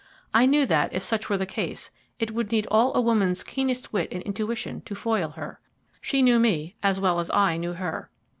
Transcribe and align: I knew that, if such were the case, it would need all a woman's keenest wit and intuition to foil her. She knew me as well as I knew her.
I 0.33 0.47
knew 0.47 0.65
that, 0.65 0.91
if 0.93 1.03
such 1.03 1.29
were 1.29 1.37
the 1.37 1.45
case, 1.45 1.91
it 2.17 2.31
would 2.31 2.51
need 2.51 2.65
all 2.71 2.91
a 2.95 3.01
woman's 3.01 3.43
keenest 3.43 3.93
wit 3.93 4.09
and 4.11 4.23
intuition 4.23 4.81
to 4.85 4.95
foil 4.95 5.29
her. 5.29 5.59
She 6.01 6.23
knew 6.23 6.39
me 6.39 6.75
as 6.81 6.99
well 6.99 7.19
as 7.19 7.29
I 7.29 7.57
knew 7.57 7.73
her. 7.73 8.09